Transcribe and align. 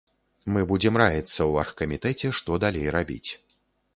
Мы 0.53 0.61
будзем 0.71 0.95
раіцца 1.01 1.25
ў 1.25 1.65
аргкамітэце, 1.65 2.31
што 2.37 2.57
далей 2.63 2.87
рабіць. 2.99 3.29